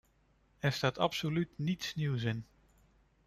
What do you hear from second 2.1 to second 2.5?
in.